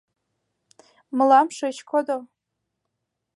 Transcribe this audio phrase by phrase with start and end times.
[1.15, 2.17] Мылам шыч кодо.